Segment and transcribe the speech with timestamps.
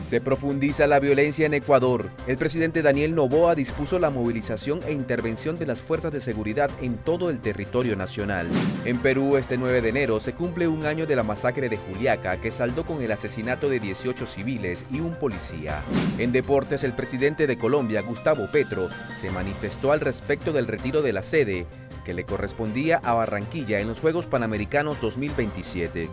[0.00, 2.10] Se profundiza la violencia en Ecuador.
[2.26, 6.96] El presidente Daniel Noboa dispuso la movilización e intervención de las fuerzas de seguridad en
[6.96, 8.48] todo el territorio nacional.
[8.86, 12.40] En Perú, este 9 de enero se cumple un año de la masacre de Juliaca,
[12.40, 15.82] que saldó con el asesinato de 18 civiles y un policía.
[16.18, 21.12] En deportes, el presidente de Colombia, Gustavo Petro, se manifestó al respecto del retiro de
[21.12, 21.66] la sede
[22.04, 26.08] que le correspondía a Barranquilla en los Juegos Panamericanos 2027.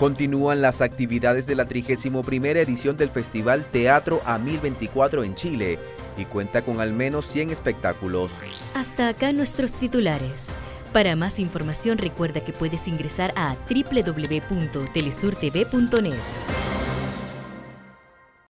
[0.00, 2.24] Continúan las actividades de la 31
[2.56, 5.78] edición del Festival Teatro a 1024 en Chile
[6.16, 8.32] y cuenta con al menos 100 espectáculos.
[8.74, 10.52] Hasta acá nuestros titulares.
[10.94, 16.59] Para más información recuerda que puedes ingresar a www.telesurtv.net.